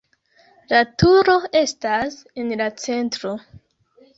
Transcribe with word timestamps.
La 0.71 0.79
turo 1.03 1.35
estas 1.61 2.17
en 2.45 2.51
la 2.63 2.71
centro. 2.87 3.37